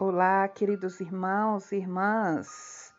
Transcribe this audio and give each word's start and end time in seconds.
Olá, 0.00 0.46
queridos 0.46 1.00
irmãos 1.00 1.72
e 1.72 1.76
irmãs, 1.76 2.94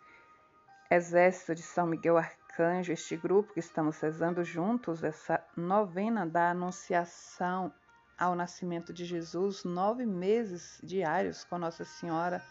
Exército 0.92 1.56
de 1.56 1.64
São 1.64 1.88
Miguel 1.88 2.18
Arcanjo, 2.18 2.92
este 2.92 3.16
grupo 3.16 3.54
que 3.54 3.62
estamos 3.62 3.98
rezando 4.02 4.44
juntos, 4.44 5.02
essa 5.02 5.42
novena 5.56 6.28
da 6.28 6.50
Anunciação 6.50 7.74
ao 8.18 8.36
nascimento 8.36 8.92
de 8.92 9.06
Jesus, 9.06 9.64
nove 9.64 10.06
meses 10.06 10.78
diários 10.84 11.46
com 11.46 11.58
Nossa 11.58 11.86
Senhora, 11.86 12.44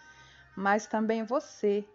mas 0.57 0.87
também 0.87 1.25
você 1.25 1.87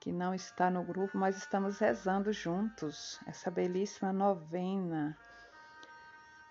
que 0.00 0.10
não 0.10 0.34
está 0.34 0.68
no 0.68 0.82
grupo, 0.82 1.16
mas 1.16 1.36
estamos 1.36 1.78
rezando 1.78 2.32
juntos 2.32 3.20
essa 3.28 3.48
belíssima 3.48 4.12
novena. 4.12 5.16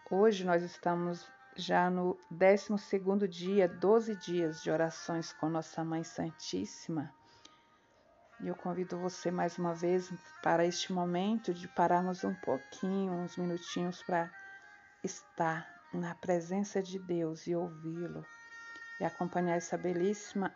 Hoje 0.09 0.45
nós 0.45 0.63
estamos 0.63 1.29
já 1.57 1.89
no 1.89 2.17
12 2.29 3.27
dia, 3.27 3.67
12 3.67 4.15
dias 4.15 4.61
de 4.61 4.69
orações 4.69 5.33
com 5.33 5.49
Nossa 5.49 5.83
Mãe 5.83 6.03
Santíssima. 6.03 7.11
E 8.39 8.47
eu 8.47 8.55
convido 8.55 8.99
você 8.99 9.31
mais 9.31 9.57
uma 9.57 9.73
vez 9.73 10.13
para 10.43 10.63
este 10.63 10.93
momento 10.93 11.51
de 11.51 11.67
pararmos 11.67 12.23
um 12.23 12.35
pouquinho, 12.35 13.11
uns 13.11 13.35
minutinhos 13.37 14.03
para 14.03 14.31
estar 15.03 15.67
na 15.91 16.13
presença 16.13 16.81
de 16.81 16.99
Deus 16.99 17.47
e 17.47 17.55
ouvi-lo 17.55 18.23
e 18.99 19.03
acompanhar 19.03 19.55
essa 19.55 19.77
belíssima 19.77 20.53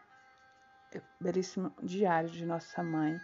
belíssimo 1.20 1.73
diário 1.81 2.30
de 2.30 2.45
nossa 2.45 2.84
mãe 2.84 3.20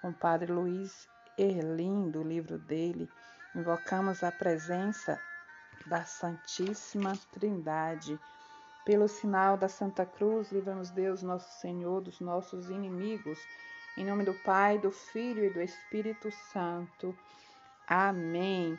com 0.00 0.10
o 0.10 0.14
Padre 0.14 0.52
Luiz 0.52 1.08
Erlim, 1.36 2.10
do 2.10 2.22
livro 2.22 2.58
dele. 2.58 3.08
Invocamos 3.54 4.22
a 4.22 4.30
presença 4.30 5.18
da 5.88 6.04
Santíssima 6.04 7.18
Trindade. 7.32 8.18
Pelo 8.84 9.08
sinal 9.08 9.56
da 9.56 9.68
Santa 9.68 10.06
Cruz, 10.06 10.52
livra-nos 10.52 10.90
Deus, 10.90 11.22
nosso 11.22 11.60
Senhor, 11.60 12.00
dos 12.00 12.20
nossos 12.20 12.70
inimigos. 12.70 13.38
Em 13.96 14.04
nome 14.04 14.24
do 14.24 14.34
Pai, 14.34 14.78
do 14.78 14.90
Filho 14.90 15.44
e 15.44 15.50
do 15.50 15.60
Espírito 15.60 16.30
Santo. 16.52 17.16
Amém. 17.86 18.78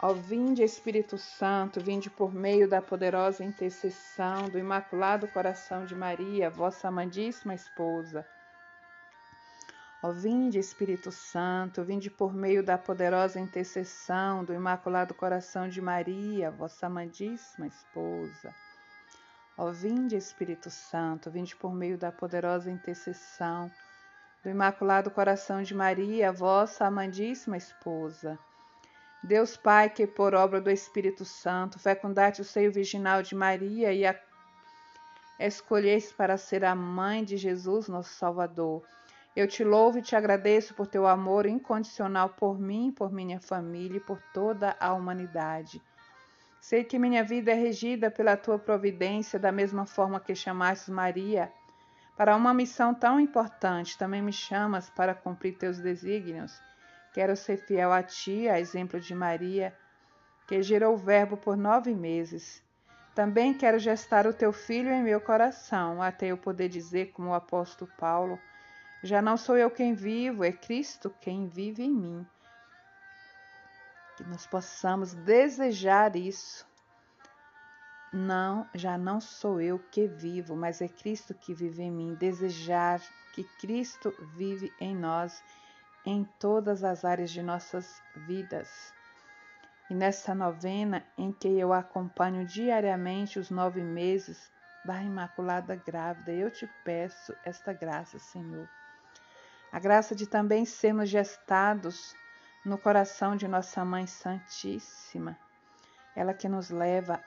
Ó 0.00 0.12
vinde, 0.12 0.62
Espírito 0.62 1.16
Santo, 1.16 1.80
vinde 1.80 2.10
por 2.10 2.34
meio 2.34 2.68
da 2.68 2.82
poderosa 2.82 3.44
intercessão 3.44 4.48
do 4.48 4.58
Imaculado 4.58 5.28
Coração 5.28 5.86
de 5.86 5.94
Maria, 5.94 6.50
vossa 6.50 6.88
amadíssima 6.88 7.54
esposa 7.54 8.26
Ó 10.04 10.10
vinde, 10.10 10.58
Espírito 10.58 11.12
Santo, 11.12 11.84
vinde 11.84 12.10
por 12.10 12.34
meio 12.34 12.60
da 12.60 12.76
poderosa 12.76 13.38
intercessão 13.38 14.44
do 14.44 14.52
Imaculado 14.52 15.14
Coração 15.14 15.68
de 15.68 15.80
Maria, 15.80 16.50
vossa 16.50 16.88
amadíssima 16.88 17.68
esposa. 17.68 18.52
Ó 19.56 19.70
vinde, 19.70 20.16
Espírito 20.16 20.70
Santo, 20.70 21.30
vinde 21.30 21.54
por 21.54 21.72
meio 21.72 21.96
da 21.96 22.10
poderosa 22.10 22.68
intercessão 22.68 23.70
do 24.42 24.50
Imaculado 24.50 25.08
Coração 25.08 25.62
de 25.62 25.72
Maria, 25.72 26.32
vossa 26.32 26.84
amadíssima 26.84 27.56
esposa. 27.56 28.36
Deus 29.22 29.56
Pai, 29.56 29.88
que 29.88 30.04
por 30.04 30.34
obra 30.34 30.60
do 30.60 30.68
Espírito 30.68 31.24
Santo 31.24 31.78
fecundate 31.78 32.40
o 32.40 32.44
seio 32.44 32.72
virginal 32.72 33.22
de 33.22 33.36
Maria 33.36 33.92
e 33.92 34.04
a 34.04 34.18
escolheste 35.38 36.12
para 36.14 36.36
ser 36.36 36.64
a 36.64 36.74
mãe 36.74 37.22
de 37.22 37.36
Jesus, 37.36 37.86
nosso 37.86 38.12
Salvador 38.14 38.82
eu 39.34 39.48
te 39.48 39.64
louvo 39.64 39.98
e 39.98 40.02
te 40.02 40.14
agradeço 40.14 40.74
por 40.74 40.86
teu 40.86 41.06
amor 41.06 41.46
incondicional 41.46 42.30
por 42.30 42.58
mim, 42.58 42.92
por 42.94 43.12
minha 43.12 43.40
família 43.40 43.96
e 43.96 44.00
por 44.00 44.20
toda 44.32 44.76
a 44.78 44.92
humanidade. 44.92 45.82
Sei 46.60 46.84
que 46.84 46.98
minha 46.98 47.24
vida 47.24 47.50
é 47.50 47.54
regida 47.54 48.10
pela 48.10 48.36
tua 48.36 48.58
providência, 48.58 49.38
da 49.38 49.50
mesma 49.50 49.86
forma 49.86 50.20
que 50.20 50.34
chamaste 50.34 50.90
Maria 50.90 51.50
para 52.16 52.36
uma 52.36 52.52
missão 52.52 52.94
tão 52.94 53.18
importante, 53.18 53.96
também 53.96 54.20
me 54.20 54.32
chamas 54.32 54.90
para 54.90 55.14
cumprir 55.14 55.56
teus 55.56 55.80
desígnios. 55.80 56.60
Quero 57.12 57.34
ser 57.34 57.56
fiel 57.56 57.90
a 57.92 58.02
ti, 58.02 58.48
a 58.48 58.60
exemplo 58.60 59.00
de 59.00 59.14
Maria, 59.14 59.74
que 60.46 60.62
gerou 60.62 60.94
o 60.94 60.98
Verbo 60.98 61.36
por 61.36 61.56
nove 61.56 61.94
meses. 61.94 62.62
Também 63.14 63.54
quero 63.54 63.78
gestar 63.78 64.26
o 64.26 64.32
teu 64.32 64.52
filho 64.52 64.90
em 64.90 65.02
meu 65.02 65.20
coração, 65.20 66.02
até 66.02 66.26
eu 66.26 66.36
poder 66.36 66.68
dizer, 66.68 67.12
como 67.12 67.30
o 67.30 67.34
apóstolo 67.34 67.90
Paulo, 67.98 68.38
já 69.04 69.20
não 69.20 69.36
sou 69.36 69.56
eu 69.56 69.68
quem 69.68 69.94
vivo, 69.94 70.44
é 70.44 70.52
Cristo 70.52 71.12
quem 71.20 71.48
vive 71.48 71.82
em 71.82 71.90
mim. 71.90 72.26
Que 74.16 74.22
nós 74.22 74.46
possamos 74.46 75.12
desejar 75.12 76.14
isso. 76.14 76.64
Não, 78.12 78.68
já 78.72 78.96
não 78.96 79.20
sou 79.20 79.60
eu 79.60 79.80
que 79.90 80.06
vivo, 80.06 80.54
mas 80.54 80.80
é 80.80 80.86
Cristo 80.86 81.34
que 81.34 81.52
vive 81.52 81.82
em 81.82 81.90
mim. 81.90 82.14
Desejar 82.14 83.00
que 83.34 83.42
Cristo 83.58 84.14
vive 84.36 84.72
em 84.78 84.94
nós, 84.94 85.42
em 86.06 86.22
todas 86.38 86.84
as 86.84 87.04
áreas 87.04 87.32
de 87.32 87.42
nossas 87.42 88.00
vidas. 88.28 88.94
E 89.90 89.94
nessa 89.94 90.32
novena 90.32 91.04
em 91.18 91.32
que 91.32 91.48
eu 91.48 91.72
acompanho 91.72 92.46
diariamente 92.46 93.36
os 93.36 93.50
nove 93.50 93.82
meses 93.82 94.48
da 94.84 95.02
Imaculada 95.02 95.74
Grávida, 95.74 96.30
eu 96.30 96.52
te 96.52 96.70
peço 96.84 97.34
esta 97.44 97.72
graça, 97.72 98.20
Senhor 98.20 98.68
a 99.72 99.78
graça 99.78 100.14
de 100.14 100.26
também 100.26 100.66
sermos 100.66 101.08
gestados 101.08 102.14
no 102.62 102.76
coração 102.76 103.34
de 103.34 103.48
nossa 103.48 103.82
Mãe 103.82 104.06
Santíssima, 104.06 105.38
ela 106.14 106.34
que 106.34 106.46
nos 106.46 106.68
leva 106.68 107.18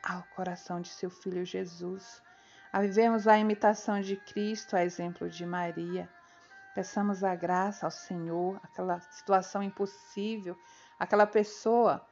ao 0.00 0.22
coração 0.36 0.80
de 0.80 0.88
seu 0.88 1.10
Filho 1.10 1.44
Jesus, 1.44 2.22
a 2.72 2.78
a 2.78 3.38
imitação 3.38 4.00
de 4.00 4.16
Cristo, 4.16 4.76
a 4.76 4.84
exemplo 4.84 5.28
de 5.28 5.44
Maria. 5.44 6.08
Peçamos 6.72 7.24
a 7.24 7.34
graça 7.34 7.84
ao 7.86 7.90
Senhor, 7.90 8.60
aquela 8.62 9.00
situação 9.00 9.64
impossível, 9.64 10.56
aquela 11.00 11.26
pessoa, 11.26 12.06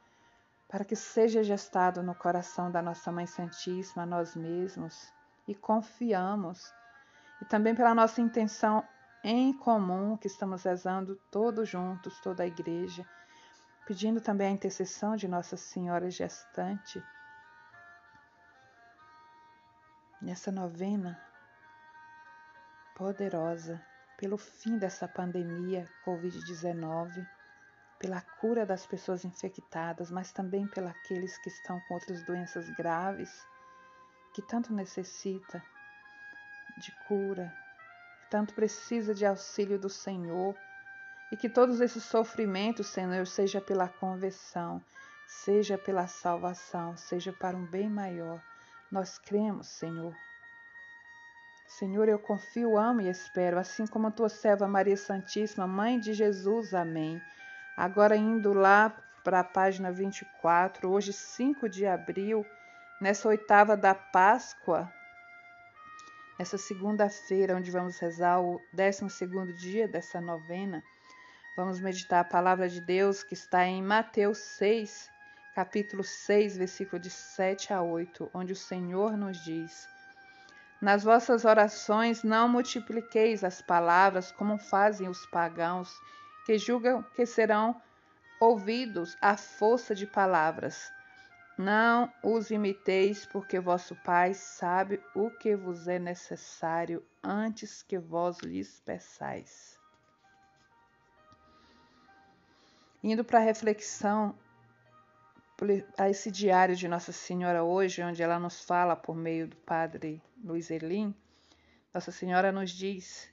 para 0.69 0.85
que 0.85 0.97
seja 0.97 1.45
gestado 1.45 2.03
no 2.03 2.15
coração 2.15 2.73
da 2.73 2.83
nossa 2.83 3.13
Mãe 3.13 3.27
Santíssima, 3.27 4.05
nós 4.05 4.35
mesmos, 4.35 5.13
e 5.47 5.55
confiamos 5.55 6.73
e 7.41 7.45
também 7.45 7.75
pela 7.75 7.95
nossa 7.95 8.21
intenção 8.21 8.87
em 9.23 9.53
comum 9.53 10.17
que 10.17 10.27
estamos 10.27 10.63
rezando 10.63 11.17
todos 11.31 11.69
juntos, 11.69 12.21
toda 12.21 12.43
a 12.43 12.47
igreja, 12.47 13.07
pedindo 13.87 14.21
também 14.21 14.49
a 14.49 14.51
intercessão 14.51 15.17
de 15.17 15.27
Nossa 15.27 15.57
Senhora 15.57 16.11
Gestante. 16.11 17.03
Nessa 20.21 20.53
novena 20.53 21.21
poderosa, 22.95 23.83
pelo 24.19 24.37
fim 24.37 24.79
dessa 24.79 25.09
pandemia 25.09 25.89
Covid-19, 26.05 27.27
pela 27.99 28.21
cura 28.21 28.67
das 28.67 28.87
pessoas 28.87 29.25
infectadas, 29.25 30.11
mas 30.11 30.33
também 30.33 30.67
pelos 30.69 31.39
que 31.39 31.49
estão 31.49 31.81
com 31.89 31.95
outras 31.95 32.23
doenças 32.25 32.69
graves, 32.77 33.31
que 34.35 34.43
tanto 34.43 34.73
necessita 34.73 35.63
de 36.77 36.93
cura, 37.07 37.53
tanto 38.31 38.55
precisa 38.55 39.15
de 39.15 39.25
auxílio 39.25 39.79
do 39.79 39.89
Senhor, 39.89 40.55
e 41.31 41.37
que 41.37 41.49
todos 41.49 41.81
esses 41.81 42.05
sofrimentos, 42.05 42.87
Senhor, 42.87 43.27
seja 43.27 43.61
pela 43.61 43.89
conversão, 43.89 44.83
seja 45.27 45.79
pela 45.79 46.07
salvação, 46.07 46.97
seja 46.97 47.33
para 47.33 47.57
um 47.57 47.67
bem 47.67 47.89
maior. 47.89 48.43
Nós 48.91 49.19
cremos, 49.19 49.69
Senhor. 49.69 50.15
Senhor, 51.67 52.09
eu 52.09 52.19
confio, 52.19 52.79
amo 52.79 53.01
e 53.01 53.09
espero, 53.09 53.59
assim 53.59 53.87
como 53.87 54.07
a 54.07 54.11
tua 54.11 54.29
serva 54.29 54.69
Maria 54.69 54.97
Santíssima, 54.97 55.67
Mãe 55.67 55.99
de 55.99 56.13
Jesus. 56.13 56.73
Amém. 56.73 57.21
Agora 57.77 58.17
indo 58.17 58.53
lá 58.53 58.95
para 59.25 59.41
a 59.41 59.45
página 59.45 59.91
24, 59.91 60.89
hoje 60.89 61.13
5 61.13 61.69
de 61.69 61.87
abril, 61.87 62.47
nessa 63.01 63.29
oitava 63.29 63.77
da 63.77 63.95
Páscoa, 63.95 64.93
essa 66.39 66.59
segunda-feira, 66.59 67.57
onde 67.57 67.71
vamos 67.71 67.99
rezar 67.99 68.41
o 68.41 68.61
12 68.73 69.53
dia 69.55 69.87
dessa 69.87 70.21
novena, 70.21 70.83
vamos 71.57 71.81
meditar 71.81 72.21
a 72.21 72.25
palavra 72.25 72.69
de 72.69 72.81
Deus 72.81 73.23
que 73.23 73.35
está 73.35 73.65
em 73.65 73.83
Mateus 73.83 74.39
6, 74.39 75.09
capítulo 75.55 76.03
6, 76.03 76.57
versículo 76.57 77.01
de 77.01 77.11
7 77.11 77.73
a 77.73 77.83
8, 77.83 78.31
onde 78.35 78.53
o 78.53 78.57
Senhor 78.57 79.17
nos 79.17 79.39
diz: 79.45 79.89
Nas 80.81 81.05
vossas 81.05 81.45
orações 81.45 82.25
não 82.25 82.49
multipliqueis 82.49 83.45
as 83.45 83.63
palavras 83.63 84.33
como 84.33 84.59
fazem 84.59 85.09
os 85.09 85.25
pagãos, 85.27 85.95
que 86.45 86.59
julgam 86.59 87.03
que 87.15 87.25
serão 87.25 87.81
ouvidos 88.41 89.17
à 89.21 89.37
força 89.37 89.95
de 89.95 90.07
palavras. 90.07 90.93
Não 91.57 92.13
os 92.23 92.51
imiteis, 92.51 93.25
porque 93.27 93.61
vosso 93.61 93.95
Pai 94.03 94.35
sabe 94.35 95.01
o 95.15 95.31
que 95.31 95.55
vos 95.55 95.87
é 95.87 95.99
necessário 95.99 97.05
antes 97.23 97.83
que 97.83 97.97
vós 97.99 98.39
lhes 98.41 98.81
peçais. 98.81 99.79
Indo 103.03 103.25
para 103.25 103.39
a 103.39 103.43
reflexão 103.43 104.37
a 105.97 106.11
esse 106.11 106.31
diário 106.31 106.75
de 106.75 106.89
Nossa 106.89 107.13
Senhora 107.13 107.63
hoje, 107.63 108.03
onde 108.03 108.23
ela 108.23 108.39
nos 108.39 108.65
fala 108.65 108.97
por 108.97 109.15
meio 109.15 109.47
do 109.47 109.57
Padre 109.59 110.21
Luiz 110.43 110.71
Elim, 110.71 111.15
Nossa 111.93 112.11
Senhora 112.11 112.51
nos 112.51 112.71
diz: 112.71 113.33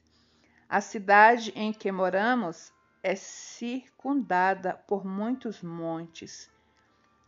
a 0.70 0.80
cidade 0.80 1.52
em 1.56 1.74
que 1.74 1.92
moramos 1.92 2.72
é 3.02 3.16
circundada 3.16 4.74
por 4.74 5.04
muitos 5.04 5.62
montes. 5.64 6.50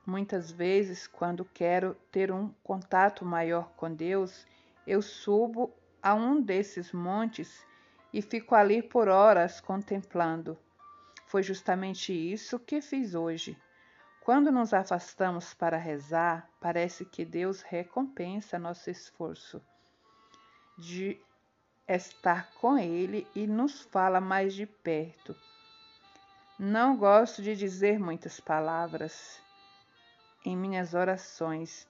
Muitas 0.05 0.51
vezes, 0.51 1.07
quando 1.07 1.45
quero 1.45 1.95
ter 2.11 2.29
um 2.29 2.49
contato 2.61 3.23
maior 3.23 3.71
com 3.77 3.93
Deus, 3.93 4.45
eu 4.85 5.01
subo 5.01 5.73
a 6.01 6.13
um 6.13 6.41
desses 6.41 6.91
montes 6.91 7.65
e 8.11 8.21
fico 8.21 8.53
ali 8.53 8.83
por 8.83 9.07
horas 9.07 9.61
contemplando. 9.61 10.57
Foi 11.25 11.41
justamente 11.41 12.11
isso 12.11 12.59
que 12.59 12.81
fiz 12.81 13.15
hoje. 13.15 13.57
Quando 14.21 14.51
nos 14.51 14.73
afastamos 14.73 15.53
para 15.53 15.77
rezar, 15.77 16.49
parece 16.59 17.05
que 17.05 17.23
Deus 17.23 17.61
recompensa 17.61 18.59
nosso 18.59 18.89
esforço 18.89 19.61
de 20.77 21.17
estar 21.87 22.51
com 22.55 22.77
Ele 22.77 23.25
e 23.33 23.47
nos 23.47 23.81
fala 23.81 24.19
mais 24.19 24.53
de 24.53 24.65
perto. 24.65 25.35
Não 26.59 26.97
gosto 26.97 27.41
de 27.41 27.55
dizer 27.55 27.99
muitas 27.99 28.39
palavras 28.39 29.41
em 30.45 30.57
minhas 30.57 30.93
orações, 30.93 31.87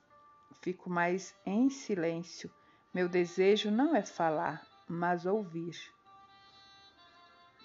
fico 0.61 0.89
mais 0.89 1.35
em 1.45 1.69
silêncio. 1.69 2.51
Meu 2.93 3.09
desejo 3.09 3.71
não 3.71 3.95
é 3.95 4.03
falar, 4.03 4.65
mas 4.87 5.25
ouvir. 5.25 5.75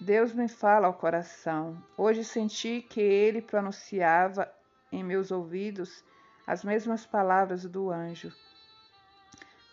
Deus 0.01 0.33
me 0.33 0.47
fala 0.47 0.87
ao 0.87 0.93
coração. 0.93 1.81
Hoje 1.97 2.23
senti 2.23 2.81
que 2.81 3.01
ele 3.01 3.41
pronunciava 3.41 4.51
em 4.91 5.03
meus 5.03 5.29
ouvidos 5.29 6.03
as 6.47 6.63
mesmas 6.63 7.05
palavras 7.05 7.65
do 7.65 7.91
anjo. 7.91 8.33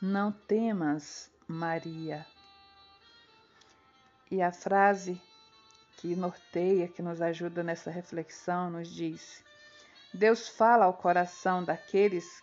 Não 0.03 0.31
temas, 0.31 1.31
Maria. 1.49 2.27
E 4.31 4.43
a 4.43 4.53
frase 4.53 5.21
que 5.97 6.15
norteia, 6.15 6.89
que 6.89 7.01
nos 7.01 7.23
ajuda 7.23 7.63
nessa 7.63 7.91
reflexão, 7.91 8.69
nos 8.69 8.89
diz: 8.89 9.45
Deus 10.17 10.49
fala 10.49 10.87
ao 10.87 10.95
coração 10.95 11.63
daqueles 11.63 12.43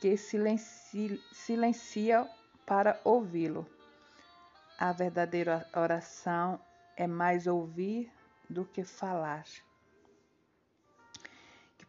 que 0.00 0.16
silenci 0.16 1.22
silenciam 1.32 2.28
para 2.66 3.00
ouvi-lo. 3.04 3.66
A 4.78 4.92
verdadeira 4.92 5.68
oração 5.74 6.60
é 6.96 7.06
mais 7.06 7.46
ouvir 7.46 8.10
do 8.48 8.64
que 8.64 8.82
falar 8.82 9.44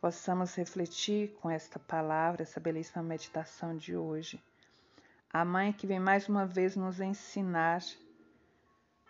possamos 0.02 0.56
refletir 0.56 1.38
com 1.40 1.50
esta 1.50 1.78
palavra, 1.78 2.42
essa 2.42 2.60
belíssima 2.60 3.04
meditação 3.04 3.78
de 3.78 3.96
hoje. 3.96 4.44
A 5.32 5.46
mãe 5.46 5.72
que 5.72 5.86
vem 5.86 6.00
mais 6.00 6.28
uma 6.28 6.46
vez 6.46 6.76
nos 6.76 7.00
ensinar 7.00 7.82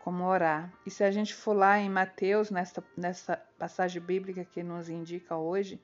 como 0.03 0.25
orar. 0.25 0.71
E 0.85 0.89
se 0.89 1.03
a 1.03 1.11
gente 1.11 1.33
for 1.33 1.53
lá 1.53 1.77
em 1.79 1.89
Mateus, 1.89 2.49
nessa, 2.49 2.83
nessa 2.97 3.37
passagem 3.57 4.01
bíblica 4.01 4.43
que 4.43 4.63
nos 4.63 4.89
indica 4.89 5.35
hoje, 5.35 5.79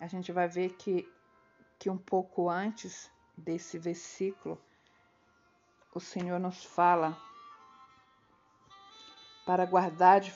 a 0.00 0.06
gente 0.06 0.32
vai 0.32 0.48
ver 0.48 0.70
que, 0.70 1.08
que 1.78 1.88
um 1.88 1.96
pouco 1.96 2.50
antes 2.50 3.10
desse 3.36 3.78
versículo, 3.78 4.60
o 5.94 6.00
Senhor 6.00 6.40
nos 6.40 6.64
fala 6.64 7.16
para 9.46 9.64
guardar 9.64 10.20
de, 10.20 10.32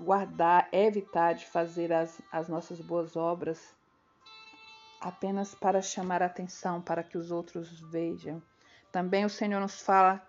guardar, 0.00 0.68
evitar 0.72 1.34
de 1.34 1.46
fazer 1.46 1.92
as, 1.92 2.20
as 2.32 2.48
nossas 2.48 2.80
boas 2.80 3.16
obras 3.16 3.76
apenas 5.00 5.54
para 5.54 5.80
chamar 5.80 6.20
atenção, 6.20 6.82
para 6.82 7.04
que 7.04 7.16
os 7.16 7.30
outros 7.30 7.78
vejam. 7.80 8.42
Também 8.90 9.24
o 9.24 9.30
Senhor 9.30 9.60
nos 9.60 9.80
fala 9.80 10.26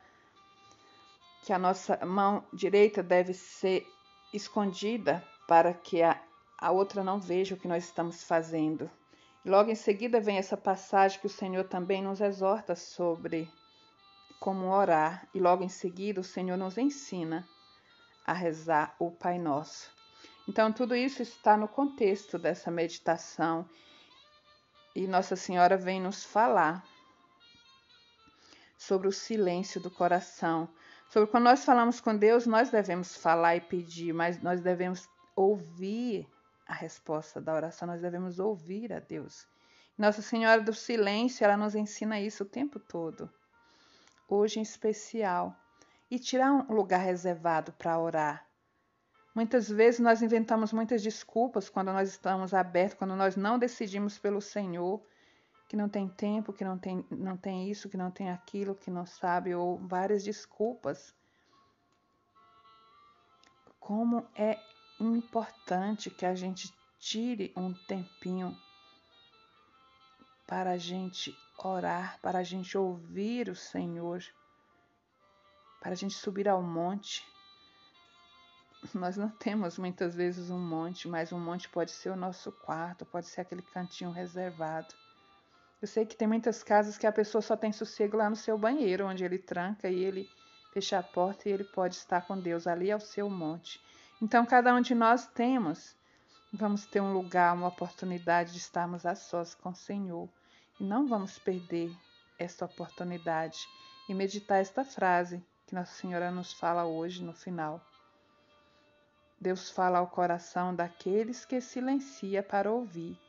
que 1.48 1.54
a 1.54 1.58
nossa 1.58 1.98
mão 2.06 2.44
direita 2.52 3.02
deve 3.02 3.34
ser 3.34 3.88
escondida 4.34 5.24
para 5.48 5.74
que 5.74 6.04
a, 6.04 6.22
a 6.58 6.72
outra 6.72 7.06
não 7.06 7.22
veja 7.22 7.56
o 7.56 7.58
que 7.58 7.70
nós 7.70 7.86
estamos 7.86 8.22
fazendo. 8.22 8.92
Logo 9.46 9.72
em 9.72 9.76
seguida 9.76 10.20
vem 10.20 10.38
essa 10.38 10.58
passagem 10.58 11.22
que 11.22 11.26
o 11.26 11.30
Senhor 11.30 11.64
também 11.64 12.04
nos 12.04 12.20
exorta 12.20 12.76
sobre 12.76 13.50
como 14.42 14.68
orar, 14.68 15.26
e 15.34 15.40
logo 15.40 15.64
em 15.64 15.70
seguida 15.70 16.20
o 16.20 16.24
Senhor 16.24 16.58
nos 16.58 16.78
ensina 16.78 17.48
a 18.26 18.34
rezar 18.34 18.94
o 19.00 19.10
Pai 19.10 19.40
Nosso. 19.40 19.90
Então, 20.50 20.74
tudo 20.74 20.94
isso 20.98 21.22
está 21.22 21.56
no 21.56 21.70
contexto 21.70 22.38
dessa 22.38 22.70
meditação 22.70 23.66
e 24.94 25.08
Nossa 25.08 25.38
Senhora 25.38 25.78
vem 25.78 26.02
nos 26.02 26.26
falar 26.26 26.84
sobre 28.78 29.08
o 29.08 29.14
silêncio 29.14 29.80
do 29.80 29.90
coração. 29.90 30.68
Sobre 31.10 31.30
quando 31.30 31.46
nós 31.46 31.64
falamos 31.64 32.02
com 32.02 32.16
Deus, 32.16 32.46
nós 32.46 32.70
devemos 32.70 33.16
falar 33.16 33.56
e 33.56 33.62
pedir, 33.62 34.14
mas 34.14 34.42
nós 34.42 34.62
devemos 34.62 35.08
ouvir 35.36 36.28
a 36.68 36.74
resposta 36.74 37.40
da 37.40 37.54
oração, 37.54 37.88
nós 37.88 38.02
devemos 38.02 38.40
ouvir 38.40 38.92
a 38.92 39.00
Deus. 39.00 39.48
Nossa 39.98 40.22
Senhora 40.22 40.62
do 40.62 40.74
Silêncio, 40.74 41.44
ela 41.44 41.56
nos 41.56 41.76
ensina 41.76 42.20
isso 42.20 42.44
o 42.44 42.46
tempo 42.48 42.80
todo. 42.80 43.32
Hoje 44.28 44.60
em 44.60 44.64
especial 44.64 45.56
e 46.12 46.20
tirar 46.20 46.52
um 46.52 46.74
lugar 46.74 47.00
reservado 47.00 47.72
para 47.74 47.98
orar. 47.98 48.46
Muitas 49.34 49.70
vezes 49.70 50.00
nós 50.00 50.22
inventamos 50.22 50.74
muitas 50.74 51.02
desculpas 51.02 51.70
quando 51.70 51.94
nós 51.94 52.10
estamos 52.10 52.54
abertos, 52.54 52.98
quando 52.98 53.16
nós 53.16 53.36
não 53.36 53.58
decidimos 53.58 54.18
pelo 54.18 54.42
Senhor, 54.42 55.02
que 55.68 55.76
não 55.76 55.90
tem 55.90 56.08
tempo, 56.08 56.54
que 56.54 56.64
não 56.64 56.78
tem, 56.78 57.06
não 57.12 57.36
tem 57.38 57.70
isso, 57.70 57.90
que 57.90 57.98
não 57.98 58.10
tem 58.10 58.30
aquilo, 58.30 58.76
que 58.76 58.90
não 58.90 59.06
sabe, 59.06 59.54
ou 59.54 59.78
várias 59.78 60.24
desculpas. 60.24 61.14
Como 63.80 64.26
é 64.36 64.60
importante 65.00 66.10
que 66.10 66.26
a 66.26 66.36
gente 66.36 66.74
tire 67.00 67.54
um 67.56 67.74
tempinho 67.74 68.58
para 70.46 70.72
a 70.72 70.78
gente 70.78 71.36
orar, 71.58 72.20
para 72.22 72.40
a 72.40 72.44
gente 72.44 72.78
ouvir 72.78 73.50
o 73.50 73.56
Senhor 73.56 74.24
para 75.80 75.94
a 75.94 75.96
gente 75.96 76.16
subir 76.16 76.48
ao 76.48 76.62
monte. 76.62 77.26
Nós 78.94 79.18
não 79.18 79.30
temos 79.30 79.78
muitas 79.78 80.16
vezes 80.16 80.50
um 80.50 80.60
monte, 80.60 81.08
mas 81.08 81.32
um 81.32 81.40
monte 81.40 81.70
pode 81.70 81.92
ser 81.92 82.10
o 82.10 82.16
nosso 82.16 82.52
quarto, 82.52 83.06
pode 83.06 83.28
ser 83.28 83.42
aquele 83.42 83.62
cantinho 83.62 84.12
reservado. 84.12 84.94
Eu 85.80 85.88
sei 85.88 86.06
que 86.06 86.16
tem 86.16 86.28
muitas 86.28 86.64
casas 86.64 86.98
que 86.98 87.06
a 87.06 87.12
pessoa 87.12 87.42
só 87.42 87.56
tem 87.56 87.72
sossego 87.72 88.18
lá 88.18 88.30
no 88.30 88.36
seu 88.36 88.58
banheiro, 88.58 89.06
onde 89.06 89.24
ele 89.24 89.38
tranca 89.38 89.88
e 89.88 90.04
ele 90.04 90.28
fecha 90.74 90.98
a 90.98 91.04
porta 91.04 91.48
e 91.48 91.52
ele 91.52 91.64
pode 91.64 91.96
estar 91.96 92.22
com 92.22 92.40
Deus. 92.40 92.66
Ali 92.66 92.90
é 92.90 92.96
o 92.96 93.00
seu 93.00 93.30
monte. 93.30 93.80
Então, 94.20 94.44
cada 94.44 94.74
um 94.74 94.82
de 94.82 94.96
nós 94.96 95.28
temos, 95.28 95.96
vamos 96.52 96.88
ter 96.88 97.00
um 97.00 97.14
lugar, 97.14 97.54
uma 97.54 97.68
oportunidade 97.68 98.54
de 98.54 98.58
estarmos 98.58 99.06
a 99.06 99.14
sós 99.14 99.54
com 99.54 99.70
o 99.70 99.76
Senhor. 99.76 100.28
E 100.80 100.84
não 100.84 101.08
vamos 101.08 101.38
perder 101.38 101.92
esta 102.40 102.66
oportunidade 102.66 103.68
e 104.10 104.16
meditar 104.16 104.60
esta 104.60 104.84
frase 104.84 105.44
que 105.68 105.76
Nossa 105.76 105.94
Senhora 105.94 106.32
nos 106.32 106.54
fala 106.54 106.86
hoje 106.86 107.24
no 107.24 107.34
final. 107.34 107.80
Deus 109.40 109.70
fala 109.70 110.00
ao 110.00 110.08
coração 110.08 110.74
daqueles 110.74 111.46
que 111.46 111.62
silencia 111.62 112.42
para 112.42 112.72
ouvir. 112.72 113.27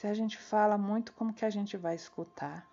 Se 0.00 0.06
a 0.06 0.14
gente 0.14 0.38
fala 0.38 0.78
muito, 0.78 1.12
como 1.12 1.34
que 1.34 1.44
a 1.44 1.50
gente 1.50 1.76
vai 1.76 1.94
escutar? 1.94 2.66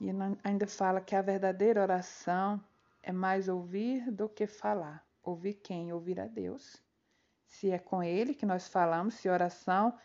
E 0.00 0.10
ainda 0.42 0.66
fala 0.66 1.00
que 1.00 1.14
a 1.14 1.22
verdadeira 1.22 1.80
oração 1.80 2.60
é 3.04 3.12
mais 3.12 3.48
ouvir 3.48 4.10
do 4.10 4.28
que 4.28 4.48
falar. 4.48 5.06
Ouvir 5.22 5.54
quem? 5.54 5.92
Ouvir 5.92 6.18
a 6.18 6.26
Deus. 6.26 6.82
Se 7.46 7.70
é 7.70 7.78
com 7.78 8.02
Ele 8.02 8.34
que 8.34 8.44
nós 8.44 8.66
falamos, 8.66 9.14
se 9.14 9.28
oração 9.28 9.96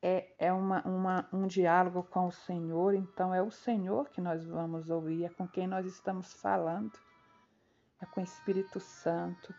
é, 0.00 0.32
é 0.38 0.50
uma, 0.50 0.80
uma, 0.88 1.28
um 1.30 1.46
diálogo 1.46 2.02
com 2.04 2.28
o 2.28 2.32
Senhor, 2.32 2.94
então 2.94 3.34
é 3.34 3.42
o 3.42 3.50
Senhor 3.50 4.08
que 4.08 4.20
nós 4.22 4.46
vamos 4.46 4.88
ouvir, 4.88 5.26
é 5.26 5.28
com 5.28 5.46
quem 5.46 5.66
nós 5.66 5.84
estamos 5.84 6.32
falando, 6.32 6.98
é 8.00 8.06
com 8.06 8.22
o 8.22 8.24
Espírito 8.24 8.80
Santo, 8.80 9.54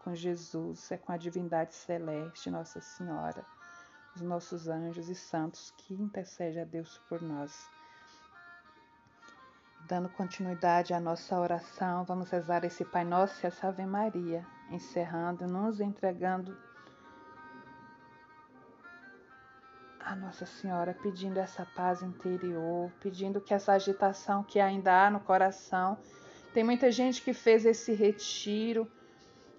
com 0.00 0.14
Jesus, 0.14 0.92
é 0.92 0.98
com 0.98 1.12
a 1.12 1.16
divindade 1.16 1.74
celeste, 1.74 2.50
Nossa 2.50 2.78
Senhora, 2.82 3.42
os 4.14 4.22
nossos 4.22 4.68
anjos 4.68 5.08
e 5.08 5.14
santos 5.14 5.72
que 5.76 5.94
intercedem 5.94 6.62
a 6.62 6.64
Deus 6.64 7.00
por 7.08 7.22
nós. 7.22 7.68
Dando 9.86 10.08
continuidade 10.10 10.92
à 10.92 11.00
nossa 11.00 11.38
oração, 11.38 12.04
vamos 12.04 12.30
rezar 12.30 12.64
esse 12.64 12.84
Pai 12.84 13.04
Nosso 13.04 13.44
e 13.44 13.46
essa 13.46 13.68
Ave 13.68 13.86
Maria, 13.86 14.44
encerrando, 14.70 15.46
nos 15.46 15.80
entregando 15.80 16.56
a 20.08 20.16
Nossa 20.16 20.46
Senhora 20.46 20.96
pedindo 21.02 21.38
essa 21.38 21.66
paz 21.66 22.02
interior, 22.02 22.90
pedindo 23.00 23.42
que 23.42 23.52
essa 23.52 23.72
agitação 23.72 24.42
que 24.42 24.58
ainda 24.58 25.06
há 25.06 25.10
no 25.10 25.20
coração. 25.20 25.98
Tem 26.54 26.64
muita 26.64 26.90
gente 26.90 27.20
que 27.22 27.34
fez 27.34 27.66
esse 27.66 27.92
retiro 27.92 28.90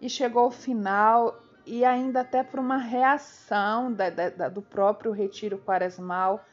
e 0.01 0.09
chegou 0.09 0.43
ao 0.43 0.51
final 0.51 1.39
e 1.65 1.85
ainda 1.85 2.21
até 2.21 2.43
por 2.43 2.59
uma 2.59 2.77
reação 2.77 3.93
da, 3.93 4.09
da, 4.09 4.49
do 4.49 4.61
próprio 4.61 5.11
retiro 5.11 5.57
quaresmal, 5.59 6.43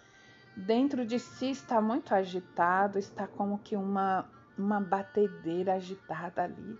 dentro 0.57 1.05
de 1.05 1.19
si 1.19 1.51
está 1.51 1.81
muito 1.81 2.15
agitado, 2.15 2.99
está 2.99 3.27
como 3.27 3.59
que 3.59 3.77
uma, 3.77 4.29
uma 4.57 4.81
batedeira 4.81 5.75
agitada 5.75 6.45
ali. 6.45 6.79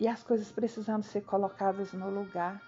E 0.00 0.06
as 0.06 0.22
coisas 0.22 0.50
precisando 0.52 1.02
ser 1.02 1.22
colocadas 1.22 1.92
no 1.92 2.08
lugar. 2.08 2.62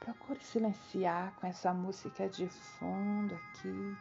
Procure 0.00 0.40
silenciar 0.40 1.32
com 1.36 1.46
essa 1.46 1.72
música 1.72 2.28
de 2.28 2.48
fundo 2.48 3.34
aqui. 3.34 3.96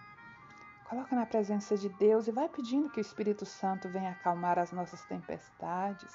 Coloca 0.90 1.16
na 1.16 1.26
presença 1.26 1.76
de 1.78 1.90
Deus 1.90 2.28
e 2.28 2.32
vai 2.32 2.48
pedindo 2.48 2.90
que 2.90 3.00
o 3.00 3.02
Espírito 3.02 3.46
Santo 3.46 3.90
venha 3.90 4.12
acalmar 4.12 4.60
as 4.60 4.72
nossas 4.72 5.02
tempestades 5.06 6.14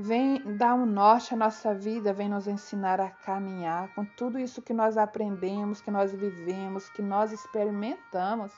Vem 0.00 0.56
dar 0.56 0.74
um 0.74 0.86
norte 0.86 1.34
à 1.34 1.36
nossa 1.36 1.74
vida, 1.74 2.12
vem 2.12 2.28
nos 2.28 2.46
ensinar 2.46 3.00
a 3.00 3.10
caminhar 3.10 3.92
com 3.96 4.04
tudo 4.04 4.38
isso 4.38 4.62
que 4.62 4.72
nós 4.72 4.96
aprendemos, 4.96 5.80
que 5.80 5.90
nós 5.90 6.12
vivemos, 6.12 6.88
que 6.88 7.02
nós 7.02 7.32
experimentamos. 7.32 8.52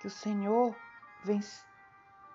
Que 0.00 0.06
o 0.06 0.10
Senhor 0.10 0.74
vem 1.22 1.38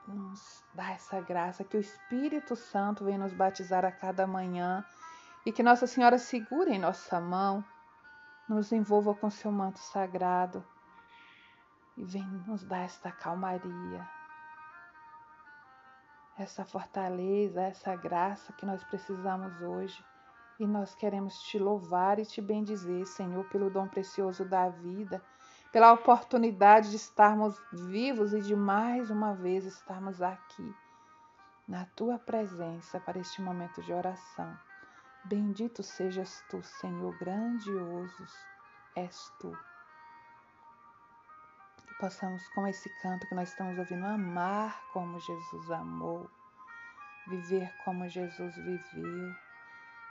nos 0.07 0.63
dar 0.75 0.91
essa 0.91 1.19
graça, 1.21 1.63
que 1.63 1.75
o 1.75 1.79
Espírito 1.79 2.55
Santo 2.55 3.03
vem 3.03 3.17
nos 3.17 3.33
batizar 3.33 3.83
a 3.83 3.91
cada 3.91 4.27
manhã 4.27 4.85
e 5.43 5.51
que 5.51 5.63
Nossa 5.63 5.87
Senhora 5.87 6.19
segure 6.19 6.71
em 6.71 6.77
nossa 6.77 7.19
mão, 7.19 7.65
nos 8.47 8.71
envolva 8.71 9.15
com 9.15 9.31
seu 9.31 9.51
manto 9.51 9.79
sagrado 9.79 10.63
e 11.97 12.03
vem 12.03 12.27
nos 12.45 12.63
dar 12.63 12.83
esta 12.83 13.11
calmaria 13.11 14.20
essa 16.41 16.65
fortaleza, 16.65 17.61
essa 17.61 17.95
graça 17.95 18.51
que 18.53 18.65
nós 18.65 18.83
precisamos 18.83 19.61
hoje. 19.61 20.03
E 20.59 20.67
nós 20.67 20.93
queremos 20.93 21.41
te 21.43 21.57
louvar 21.57 22.19
e 22.19 22.25
te 22.25 22.41
bendizer, 22.41 23.05
Senhor, 23.05 23.43
pelo 23.49 23.69
dom 23.69 23.87
precioso 23.87 24.45
da 24.45 24.69
vida, 24.69 25.23
pela 25.71 25.91
oportunidade 25.91 26.91
de 26.91 26.97
estarmos 26.97 27.59
vivos 27.71 28.33
e 28.33 28.41
de 28.41 28.55
mais 28.55 29.09
uma 29.09 29.33
vez 29.33 29.65
estarmos 29.65 30.21
aqui, 30.21 30.75
na 31.67 31.85
tua 31.95 32.19
presença, 32.19 32.99
para 32.99 33.19
este 33.19 33.41
momento 33.41 33.81
de 33.81 33.91
oração. 33.93 34.55
Bendito 35.25 35.81
sejas 35.81 36.43
tu, 36.49 36.61
Senhor, 36.61 37.17
grandioso 37.17 38.27
és 38.95 39.31
tu. 39.39 39.57
Possamos, 42.01 42.45
com 42.49 42.67
esse 42.67 42.89
canto 43.01 43.25
que 43.27 43.35
nós 43.35 43.47
estamos 43.47 43.79
ouvindo, 43.79 44.05
amar 44.05 44.77
como 44.91 45.17
Jesus 45.19 45.71
amou 45.71 46.29
viver 47.27 47.71
como 47.83 48.07
Jesus 48.09 48.55
viveu. 48.55 49.33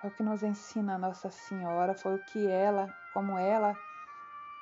É 0.02 0.06
o 0.06 0.10
que 0.10 0.22
nos 0.22 0.42
ensina 0.42 0.94
a 0.94 0.98
Nossa 0.98 1.30
Senhora, 1.30 1.94
foi 1.94 2.14
o 2.14 2.24
que 2.24 2.46
ela, 2.48 2.88
como 3.12 3.38
ela, 3.38 3.76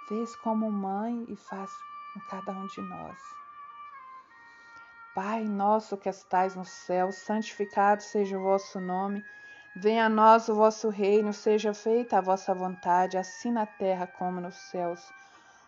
fez 0.09 0.35
como 0.37 0.71
mãe 0.71 1.25
e 1.29 1.37
faz 1.37 1.71
com 2.13 2.21
cada 2.29 2.53
um 2.53 2.67
de 2.67 2.81
nós. 2.81 3.19
Pai 5.15 5.45
nosso 5.45 5.97
que 5.97 6.09
estais 6.09 6.57
no 6.57 6.65
céu, 6.65 7.13
santificado 7.13 8.03
seja 8.03 8.39
o 8.39 8.43
vosso 8.43 8.81
nome. 8.81 9.25
Venha 9.77 10.07
a 10.07 10.09
nós 10.09 10.49
o 10.49 10.55
vosso 10.55 10.89
reino, 10.89 11.33
seja 11.33 11.73
feita 11.75 12.19
a 12.19 12.21
vossa 12.21 12.55
vontade, 12.55 13.17
assim 13.17 13.53
na 13.53 13.67
terra 13.67 14.07
como 14.07 14.41
nos 14.41 14.57
céus. 14.71 15.01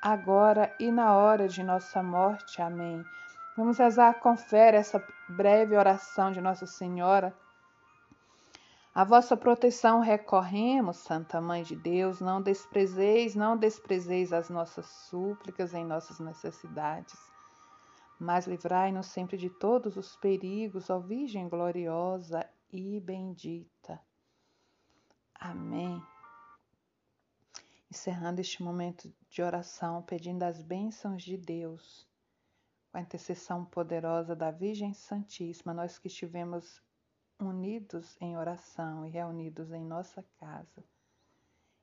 agora 0.00 0.74
e 0.78 0.90
na 0.90 1.16
hora 1.16 1.48
de 1.48 1.62
nossa 1.62 2.02
morte. 2.02 2.62
Amém. 2.62 3.04
Vamos 3.56 3.78
rezar, 3.78 4.14
confere 4.20 4.76
essa 4.76 5.04
breve 5.28 5.76
oração 5.76 6.32
de 6.32 6.40
Nossa 6.40 6.66
Senhora. 6.66 7.36
A 8.94 9.04
vossa 9.04 9.36
proteção 9.36 10.00
recorremos, 10.00 10.96
Santa 10.98 11.40
Mãe 11.40 11.62
de 11.62 11.76
Deus, 11.76 12.20
não 12.20 12.42
desprezeis, 12.42 13.34
não 13.34 13.56
desprezeis 13.56 14.32
as 14.32 14.48
nossas 14.50 14.86
súplicas 14.86 15.74
em 15.74 15.84
nossas 15.84 16.18
necessidades, 16.18 17.16
mas 18.18 18.46
livrai-nos 18.46 19.06
sempre 19.06 19.36
de 19.36 19.48
todos 19.48 19.96
os 19.96 20.16
perigos, 20.16 20.90
ó 20.90 20.98
Virgem 20.98 21.48
gloriosa 21.48 22.44
e 22.72 22.98
bendita. 23.00 24.00
Amém. 25.38 26.02
Encerrando 27.90 28.40
este 28.40 28.62
momento 28.62 29.12
de 29.28 29.42
oração, 29.42 30.00
pedindo 30.02 30.44
as 30.44 30.62
bênçãos 30.62 31.24
de 31.24 31.36
Deus 31.36 32.08
com 32.90 32.98
a 32.98 33.00
intercessão 33.00 33.64
poderosa 33.64 34.36
da 34.36 34.50
Virgem 34.50 34.94
Santíssima, 34.94 35.74
nós 35.74 35.98
que 35.98 36.06
estivemos 36.06 36.80
unidos 37.38 38.16
em 38.20 38.36
oração 38.36 39.04
e 39.06 39.10
reunidos 39.10 39.72
em 39.72 39.84
nossa 39.84 40.24
casa. 40.38 40.84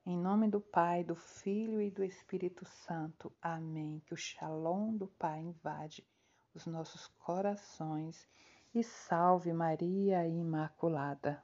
Em 0.06 0.18
nome 0.18 0.48
do 0.48 0.62
Pai, 0.62 1.04
do 1.04 1.16
Filho 1.16 1.82
e 1.82 1.92
do 1.92 2.04
Espírito 2.04 2.64
Santo. 2.64 3.30
Amém. 3.42 4.02
Que 4.06 4.14
o 4.14 4.18
Shalom 4.18 4.96
do 4.96 5.08
Pai 5.08 5.42
invade 5.42 6.08
os 6.54 6.66
nossos 6.66 7.08
corações 7.20 8.28
e 8.74 8.84
salve 8.84 9.52
Maria 9.52 10.26
Imaculada. 10.26 11.44